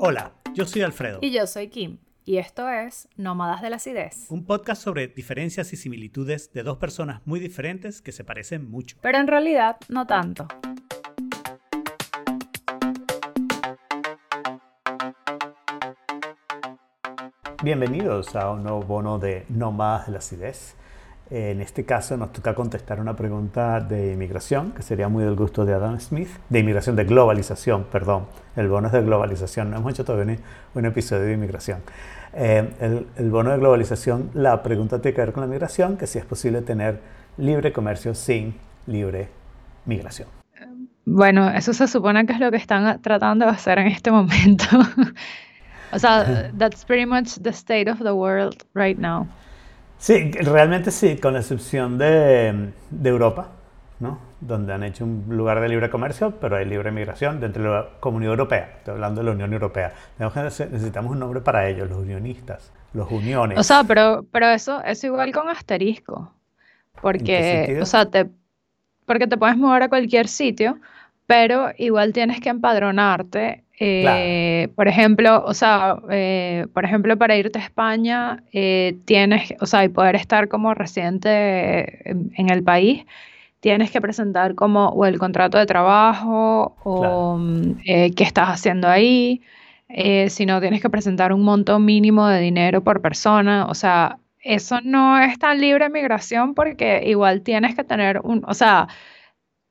[0.00, 1.18] Hola, yo soy Alfredo.
[1.22, 1.98] Y yo soy Kim.
[2.24, 4.26] Y esto es Nómadas de la Acidez.
[4.30, 8.96] Un podcast sobre diferencias y similitudes de dos personas muy diferentes que se parecen mucho.
[9.02, 10.46] Pero en realidad no tanto.
[17.64, 20.76] Bienvenidos a un nuevo bono de Nómadas de la Acidez.
[21.30, 25.66] En este caso nos toca contestar una pregunta de inmigración, que sería muy del gusto
[25.66, 28.26] de Adam Smith, de inmigración, de globalización, perdón.
[28.56, 30.38] El bono es de globalización, no hemos hecho todavía
[30.74, 31.80] un, episodio de inmigración.
[32.32, 36.06] Eh, el, el, bono de globalización, la pregunta tiene que ver con la migración, que
[36.06, 37.00] si es posible tener
[37.36, 38.54] libre comercio sin
[38.86, 39.28] libre
[39.84, 40.28] migración.
[41.04, 44.64] Bueno, eso se supone que es lo que están tratando de hacer en este momento.
[45.92, 49.26] o sea, that's pretty much the state of the world right now.
[49.98, 53.48] Sí, realmente sí, con la excepción de, de, Europa,
[53.98, 54.20] ¿no?
[54.40, 57.88] donde han hecho un lugar de libre comercio, pero hay libre migración dentro de la
[57.98, 58.74] Comunidad Europea.
[58.78, 59.92] Estoy hablando de la Unión Europea.
[60.18, 63.58] Necesitamos un nombre para ellos, los unionistas, los uniones.
[63.58, 66.32] O sea, pero, pero eso es igual con asterisco.
[67.00, 68.28] Porque, o sea, te,
[69.04, 70.78] porque te puedes mover a cualquier sitio,
[71.26, 77.58] pero igual tienes que empadronarte eh, por ejemplo, o sea, eh, por ejemplo, para irte
[77.58, 83.04] a España, eh, tienes, o sea, y poder estar como residente en, el país,
[83.60, 89.42] tienes que presentar como o el contrato de trabajo o mm, qué estás haciendo ahí.
[90.28, 93.66] si no, tienes que presentar un monto mínimo de dinero por persona.
[93.66, 98.54] O sea, eso no es tan libre migración porque igual tienes que tener un, o
[98.54, 98.88] sea,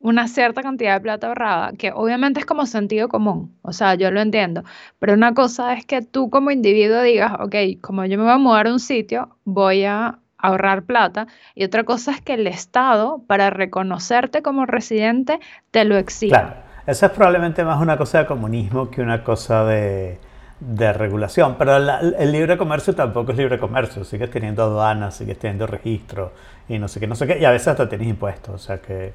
[0.00, 4.10] una cierta cantidad de plata ahorrada, que obviamente es como sentido común, o sea, yo
[4.10, 4.64] lo entiendo,
[4.98, 8.38] pero una cosa es que tú como individuo digas, ok, como yo me voy a
[8.38, 13.22] mudar a un sitio, voy a ahorrar plata, y otra cosa es que el Estado,
[13.26, 15.38] para reconocerte como residente,
[15.70, 16.30] te lo exige.
[16.30, 16.54] Claro,
[16.86, 20.18] eso es probablemente más una cosa de comunismo que una cosa de,
[20.60, 26.32] regulación, pero el libre comercio tampoco es libre comercio, sigues teniendo aduanas, sigues teniendo registro,
[26.70, 28.78] y no sé qué, no sé qué, y a veces hasta tienes impuestos, o sea
[28.78, 29.12] que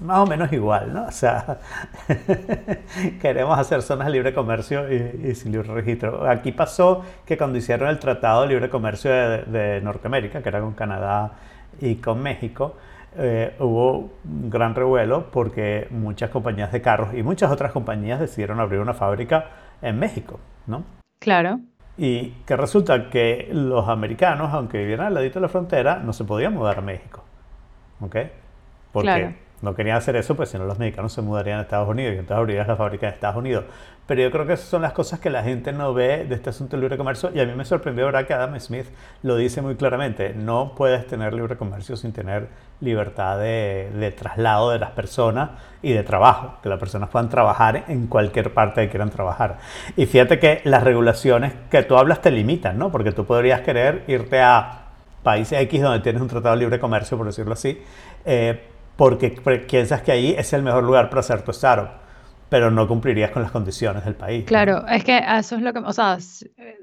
[0.00, 1.06] más o menos igual, ¿no?
[1.06, 1.58] O sea,
[3.20, 6.28] queremos hacer zonas de libre comercio y, sin libre registro.
[6.28, 10.74] Aquí pasó que cuando hicieron el Tratado de Libre Comercio de, Norteamérica, que era con
[10.74, 11.32] Canadá
[11.80, 12.76] y con México,
[13.16, 18.60] eh, hubo un gran revuelo porque muchas compañías de carros y muchas otras compañías decidieron
[18.60, 19.46] abrir una fábrica
[19.80, 20.84] en México, ¿no?
[21.18, 21.60] Claro.
[21.96, 26.24] Y que resulta que los americanos, aunque vivieran al ladito de la frontera, no se
[26.24, 27.24] podían mudar a México.
[28.00, 28.16] ¿Ok?
[28.92, 31.88] Porque claro no querían hacer eso, pues si no los mexicanos se mudarían a Estados
[31.88, 33.64] Unidos y entonces abrirías la fábrica de Estados Unidos.
[34.06, 36.50] Pero yo creo que esas son las cosas que la gente no ve de este
[36.50, 38.26] asunto del libre comercio y a mí me sorprendió, ¿verdad?
[38.26, 38.86] Que Adam Smith
[39.22, 42.48] lo dice muy claramente, no puedes tener libre comercio sin tener
[42.80, 45.50] libertad de, de traslado de las personas
[45.82, 49.58] y de trabajo, que las personas puedan trabajar en cualquier parte que quieran trabajar.
[49.96, 52.92] Y fíjate que las regulaciones que tú hablas te limitan, ¿no?
[52.92, 54.82] Porque tú podrías querer irte a
[55.26, 57.82] países X donde tienes un tratado de libre comercio, por decirlo así,
[58.24, 59.30] eh, porque
[59.68, 61.90] piensas que ahí es el mejor lugar para hacer tu startup,
[62.48, 64.44] pero no cumplirías con las condiciones del país.
[64.44, 66.18] Claro, es que eso es lo que, o sea,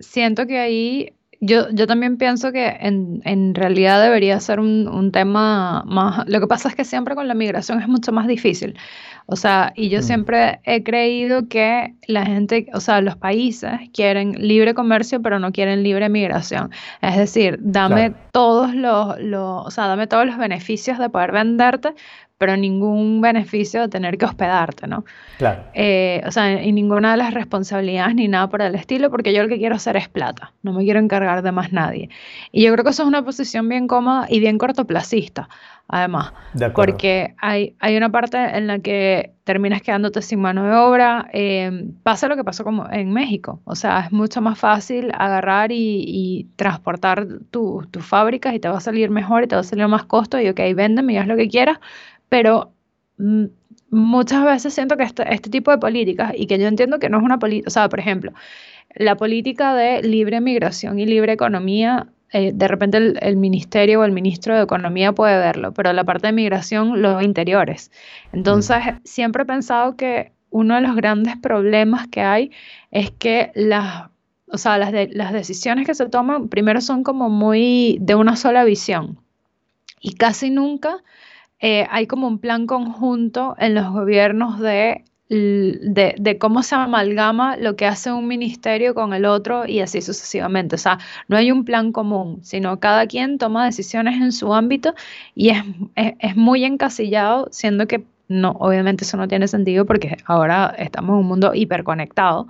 [0.00, 5.10] siento que ahí yo, yo también pienso que en, en realidad debería ser un, un,
[5.10, 6.28] tema más...
[6.28, 8.76] Lo que pasa es que siempre con la migración es mucho más difícil.
[9.30, 10.02] O sea, y yo mm.
[10.02, 15.52] siempre he creído que la gente, o sea, los países quieren libre comercio, pero no
[15.52, 16.72] quieren libre migración.
[17.00, 21.94] Es decir, dame todos los, los, o sea, dame todos los beneficios de poder venderte,
[22.40, 25.04] pero ningún beneficio de tener que hospedarte, ¿no?
[25.36, 25.62] Claro.
[25.74, 29.42] Eh, o sea, y ninguna de las responsabilidades ni nada por el estilo, porque yo
[29.42, 32.08] lo que quiero hacer es plata, no me quiero encargar de más nadie.
[32.50, 35.50] Y yo creo que eso es una posición bien cómoda y bien cortoplacista,
[35.90, 40.74] además, de porque hay, hay una parte en la que terminas quedándote sin mano de
[40.74, 45.10] obra, eh, pasa lo que pasó como en México, o sea, es mucho más fácil
[45.12, 49.64] agarrar y, transportar tus fábricas y te va a salir mejor y te va a
[49.64, 51.78] salir más costo y ok, véndeme y haz lo que quieras,
[52.28, 52.72] pero
[53.18, 53.46] mm,
[53.90, 57.18] muchas veces siento que este, este, tipo de políticas, y que yo entiendo que no
[57.18, 58.32] es una política, o sea, por ejemplo,
[58.94, 64.12] la política de libre migración y libre economía, eh, de repente el, ministerio o el
[64.12, 67.90] ministro de Economía puede verlo, pero la parte de migración, los interiores.
[68.32, 68.98] Entonces, mm.
[69.04, 72.50] siempre he pensado que uno de los grandes problemas que hay
[72.90, 74.10] es que las,
[74.46, 78.64] o sea, las, las decisiones que se toman primero son como muy de una sola
[78.64, 79.18] visión
[80.00, 81.02] y casi nunca
[81.60, 87.76] eh, hay como un plan conjunto en los gobiernos de, de, cómo se amalgama lo
[87.76, 90.74] que hace un ministerio con el otro y así sucesivamente.
[90.74, 90.98] O sea,
[91.28, 94.94] no hay un plan común, sino cada quien toma decisiones en su ámbito
[95.34, 95.62] y es,
[95.94, 101.20] es, muy encasillado, siendo que no, obviamente eso no tiene sentido porque ahora estamos en
[101.20, 102.48] un mundo hiperconectado.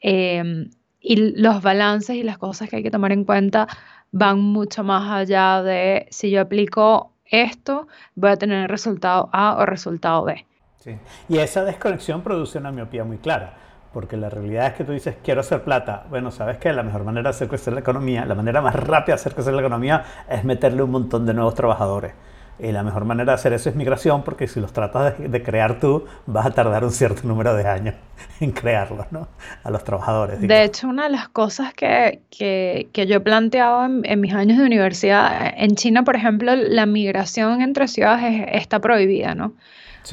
[0.00, 0.70] Em,
[1.00, 3.68] y los balances y las cosas que hay que tomar en cuenta
[4.12, 9.66] van mucho más allá de si yo aplico esto, voy a tener resultado A o
[9.66, 10.47] resultado B.
[10.78, 10.96] Sí.
[11.28, 13.54] Y esa desconexión produce una miopía muy clara,
[13.92, 16.06] porque la realidad es que tú dices, quiero hacer plata.
[16.08, 19.16] Bueno, sabes que la mejor manera de hacer crecer la economía, la manera más rápida
[19.16, 22.12] de hacer crecer la economía es meterle un montón de nuevos trabajadores.
[22.58, 25.78] Y la mejor manera de hacer eso es migración, porque si los tratas de, crear
[25.78, 27.94] tú, vas a tardar un cierto número de años
[28.40, 29.28] en crearlos, ¿no?
[29.62, 30.40] A los trabajadores.
[30.40, 34.34] De hecho, una de las cosas que, que, que yo he planteado en, en, mis
[34.34, 39.52] años de universidad, en China, por ejemplo, la migración entre ciudades está prohibida, ¿no?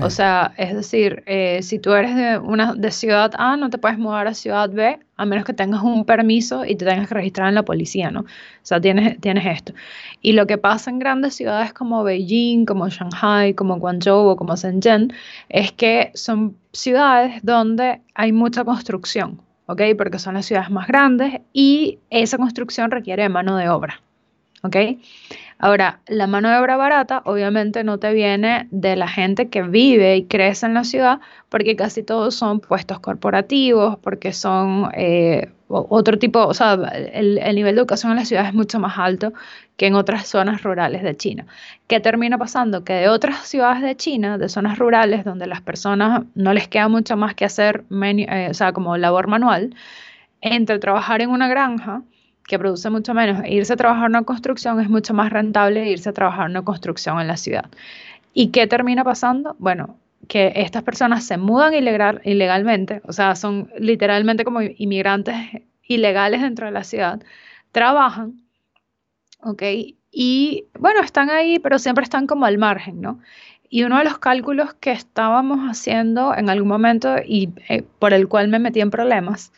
[0.01, 3.77] O sea, es decir, eh, si tú eres de, una, de ciudad A, no te
[3.77, 7.13] puedes mudar a ciudad B a menos que tengas un permiso y te tengas que
[7.15, 8.21] registrar en la policía, ¿no?
[8.21, 8.25] O
[8.63, 9.73] sea, tienes, tienes esto.
[10.21, 14.55] Y lo que pasa en grandes ciudades como Beijing, como Shanghai, como Guangzhou o como
[14.55, 15.13] Shenzhen,
[15.49, 19.81] es que son ciudades donde hay mucha construcción, ¿ok?
[19.97, 24.01] Porque son las ciudades más grandes y esa construcción requiere mano de obra,
[24.63, 24.75] ¿ok?
[25.57, 30.17] Ahora, la mano de obra barata obviamente no te viene de la gente que vive
[30.17, 36.19] y crece en la ciudad, porque casi todos son puestos corporativos, porque son eh, otro
[36.19, 39.33] tipo, o sea, el, nivel de educación en la ciudad es mucho más alto
[39.77, 41.45] que en otras zonas rurales de China.
[41.87, 42.83] ¿Qué termina pasando?
[42.83, 46.89] Que de otras ciudades de China, de zonas rurales donde las personas no les queda
[46.89, 49.73] mucho más que hacer, eh, o sea, como labor manual,
[50.41, 52.03] entre trabajar en una granja,
[52.47, 56.09] que produce mucho menos, irse a trabajar en una construcción es mucho más rentable irse
[56.09, 57.65] a trabajar en una construcción en la ciudad.
[58.33, 59.55] ¿Y qué termina pasando?
[59.59, 59.97] Bueno,
[60.27, 65.35] que estas personas se mudan ilegal, ilegalmente, o sea, son literalmente como inmigrantes
[65.83, 67.21] ilegales dentro de la ciudad,
[67.71, 68.41] trabajan,
[69.41, 69.63] ¿ok?
[70.11, 73.19] Y bueno, están ahí, pero siempre están como al margen, ¿no?
[73.69, 78.27] Y uno de los cálculos que estábamos haciendo en algún momento y eh, por el
[78.27, 79.51] cual me metí en problemas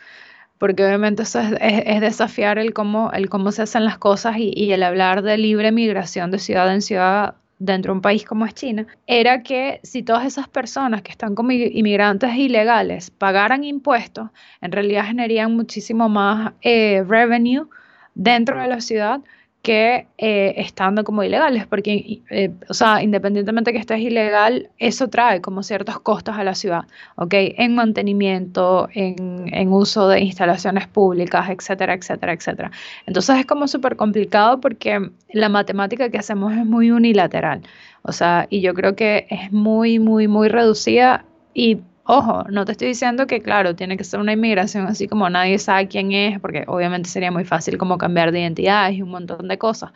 [0.57, 4.83] porque obviamente eso es, desafiar el cómo, el cómo se hacen las cosas y, el
[4.83, 8.86] hablar de libre migración de ciudad en ciudad dentro de un país como es China,
[9.07, 14.30] era que si todas esas personas que están como inmigrantes ilegales pagaran impuestos,
[14.62, 17.68] en realidad generarían muchísimo más eh, revenue
[18.13, 19.21] dentro de la ciudad
[19.62, 25.42] que eh, estando como ilegales, porque, eh, o sea, independientemente que estés ilegal, eso trae
[25.42, 26.83] como ciertos costos a la ciudad,
[27.15, 27.33] ¿ok?
[27.33, 32.71] En mantenimiento, en, en uso de instalaciones públicas, etcétera, etcétera, etcétera.
[33.06, 37.62] Entonces es como súper complicado porque la matemática que hacemos es muy unilateral,
[38.03, 42.71] o sea, y yo creo que es muy, muy, muy reducida y Ojo, no te
[42.71, 46.39] estoy diciendo que, claro, tiene que ser una inmigración así como nadie sabe quién es,
[46.39, 49.92] porque obviamente sería muy fácil como cambiar de identidad y un montón de cosas,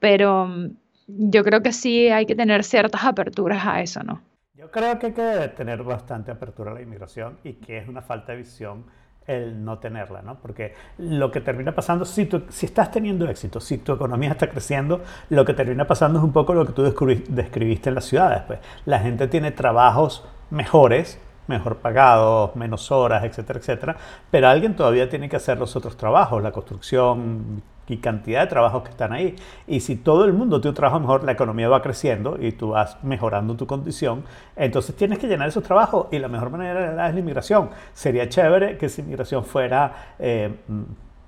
[0.00, 0.70] pero mm,
[1.06, 4.20] yo creo que sí hay que tener ciertas aperturas a eso, ¿no?
[4.56, 8.02] Yo creo que hay que tener bastante apertura a la inmigración y que es una
[8.02, 8.86] falta de visión
[9.26, 10.40] el no tenerla, ¿no?
[10.40, 14.48] Porque lo que termina pasando, si, tú, si estás teniendo éxito, si tu economía está
[14.50, 18.42] creciendo, lo que termina pasando es un poco lo que tú describiste en las ciudades.
[18.46, 18.58] Pues.
[18.86, 23.96] La gente tiene trabajos mejores, mejor pagados, menos horas, etcétera, etcétera,
[24.30, 28.82] pero alguien todavía tiene que hacer los otros trabajos, la construcción y cantidad de trabajos
[28.82, 29.36] que están ahí.
[29.66, 32.70] Y si todo el mundo tiene un trabajo mejor, la economía va creciendo y tú
[32.70, 34.24] vas mejorando tu condición,
[34.56, 37.70] entonces tienes que llenar esos trabajos y la mejor manera es la inmigración.
[37.92, 40.14] Sería chévere que esa inmigración fuera...
[40.18, 40.54] Eh,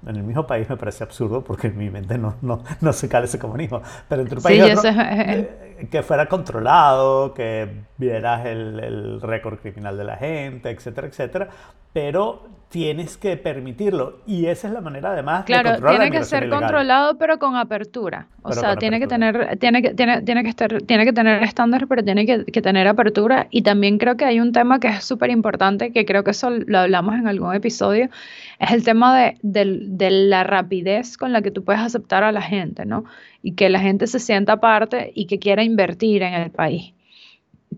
[0.07, 3.09] en el mismo país me parece absurdo porque en mi mente no, no, no se
[3.09, 3.83] cale ese comunismo.
[4.09, 10.05] Pero entre un país eh, que fuera controlado, que vieras el, el récord criminal de
[10.05, 11.49] la gente, etcétera, etcétera.
[11.97, 14.19] Pero tienes que permitirlo.
[14.27, 17.57] Y esa es la manera además claro, de controlar tiene que ser controlado pero con
[17.57, 18.29] apertura.
[18.43, 21.89] O sea, tiene que tener, tiene que, tiene, tiene que estar, tiene que tener estándares,
[21.89, 23.47] pero tiene que, que, tener apertura.
[23.51, 26.51] Y también creo que hay un tema que es súper importante, que creo que eso
[26.51, 28.11] lo hablamos en algún episodio,
[28.59, 32.31] es el tema de, de, de, la rapidez con la que tú puedes aceptar a
[32.31, 33.07] la gente, ¿no?
[33.43, 36.93] Y que la gente se sienta parte y que quiera invertir en el país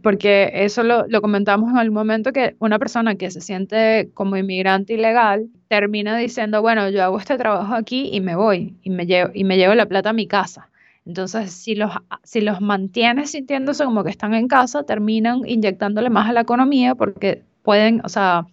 [0.03, 4.37] porque eso lo, lo, comentamos en algún momento, que una persona que se siente como
[4.37, 9.07] inmigrante ilegal termina diciendo, bueno, yo hago este trabajo aquí y me voy y me
[9.07, 10.69] llevo, y me llevo la plata a mi casa.
[11.07, 11.91] Entonces, si los,
[12.23, 16.95] si los mantienes sintiéndose como que están en casa, terminan inyectándole más a la economía
[16.95, 18.47] porque pueden, o sea,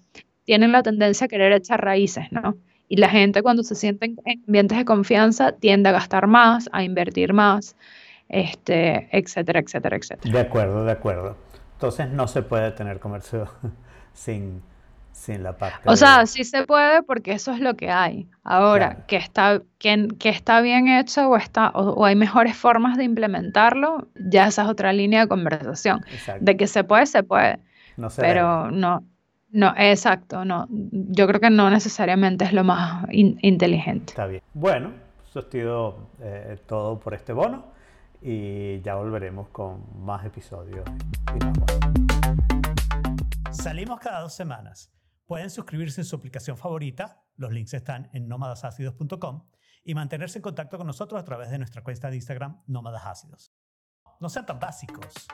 [0.45, 2.55] tienen la tendencia a querer echar raíces, ¿no?
[2.87, 6.83] Y la gente cuando se siente en ambientes de confianza tiende a gastar más, a
[6.83, 7.75] invertir más
[8.29, 10.33] este, etcétera, etcétera, etcétera.
[10.33, 11.37] De acuerdo, de acuerdo.
[11.73, 13.47] Entonces no se puede tener comercio
[14.13, 14.61] sin,
[15.11, 15.79] sin la parte.
[15.85, 18.27] O sea, sí se puede porque eso es lo que hay.
[18.43, 23.03] Ahora, que, está, que, que, está bien hecho o, está, o, hay mejores formas de
[23.03, 26.01] implementarlo, ya esa es otra línea de conversación.
[26.39, 27.59] De que se puede, se puede.
[27.97, 29.03] No pero no,
[29.51, 30.67] No, exacto, no.
[30.69, 34.11] Yo creo que no necesariamente es lo más inteligente.
[34.11, 34.41] Está bien.
[34.53, 34.91] Bueno,
[35.27, 37.74] eso ha sido eh, todo por este bono
[38.27, 40.83] y ya volveremos con más episodios.
[43.51, 44.91] Salimos cada dos semanas.
[45.27, 49.47] Pueden suscribirse en su aplicación favorita, los links están en nómadasácidos.com
[49.83, 53.53] y mantenerse en contacto con nosotros a través de nuestra cuenta de Instagram Nómadas Ácidos.
[54.19, 55.27] No sean tan básicos.